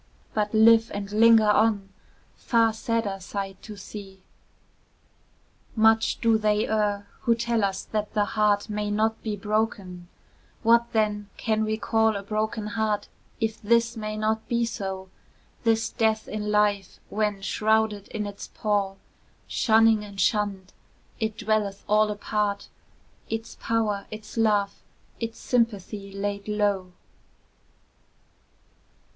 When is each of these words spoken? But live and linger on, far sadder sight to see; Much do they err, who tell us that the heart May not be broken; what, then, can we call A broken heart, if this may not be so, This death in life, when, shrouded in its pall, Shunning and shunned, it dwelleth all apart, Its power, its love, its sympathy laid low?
But 0.33 0.51
live 0.51 0.89
and 0.95 1.11
linger 1.11 1.47
on, 1.51 1.89
far 2.33 2.73
sadder 2.73 3.17
sight 3.19 3.61
to 3.61 3.75
see; 3.77 4.23
Much 5.75 6.19
do 6.19 6.39
they 6.39 6.67
err, 6.67 7.05
who 7.19 7.35
tell 7.35 7.63
us 7.63 7.83
that 7.83 8.15
the 8.15 8.25
heart 8.25 8.67
May 8.67 8.89
not 8.89 9.21
be 9.21 9.35
broken; 9.35 10.07
what, 10.63 10.91
then, 10.91 11.29
can 11.37 11.63
we 11.63 11.77
call 11.77 12.15
A 12.15 12.23
broken 12.23 12.65
heart, 12.65 13.09
if 13.39 13.61
this 13.61 13.95
may 13.95 14.17
not 14.17 14.47
be 14.47 14.65
so, 14.65 15.09
This 15.65 15.91
death 15.91 16.27
in 16.27 16.49
life, 16.49 16.99
when, 17.09 17.43
shrouded 17.43 18.07
in 18.07 18.25
its 18.25 18.47
pall, 18.47 18.97
Shunning 19.45 20.03
and 20.03 20.19
shunned, 20.19 20.73
it 21.19 21.37
dwelleth 21.37 21.83
all 21.87 22.09
apart, 22.09 22.69
Its 23.29 23.55
power, 23.61 24.07
its 24.09 24.35
love, 24.35 24.81
its 25.19 25.37
sympathy 25.37 26.11
laid 26.11 26.47
low? 26.47 26.91